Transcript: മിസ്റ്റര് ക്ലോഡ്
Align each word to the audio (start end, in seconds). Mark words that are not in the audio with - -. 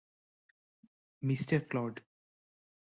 മിസ്റ്റര് 1.23 1.61
ക്ലോഡ് 1.71 2.01